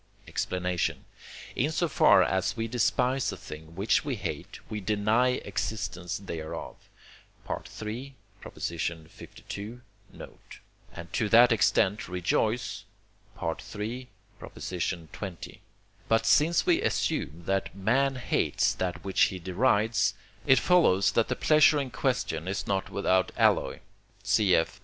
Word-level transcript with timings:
Explanation 0.27 1.05
In 1.55 1.71
so 1.71 1.87
far 1.87 2.23
as 2.23 2.57
we 2.57 2.67
despise 2.67 3.31
a 3.31 3.37
thing 3.37 3.75
which 3.75 4.03
we 4.03 4.15
hate, 4.15 4.59
we 4.67 4.79
deny 4.81 5.33
existence 5.45 6.17
thereof 6.17 6.89
(III. 7.47 8.15
lii. 8.43 9.81
note), 10.11 10.59
and 10.91 11.13
to 11.13 11.29
that 11.29 11.51
extent 11.51 12.07
rejoice 12.07 12.85
(III. 13.43 14.09
xx.). 14.41 15.57
But 16.09 16.25
since 16.25 16.65
we 16.65 16.81
assume 16.81 17.43
that 17.45 17.75
man 17.75 18.15
hates 18.15 18.73
that 18.73 19.03
which 19.05 19.21
he 19.25 19.37
derides, 19.37 20.15
it 20.47 20.57
follows 20.59 21.11
that 21.11 21.27
the 21.27 21.35
pleasure 21.35 21.79
in 21.79 21.91
question 21.91 22.47
is 22.47 22.65
not 22.65 22.89
without 22.89 23.31
alloy 23.37 23.81
(cf. 24.23 24.79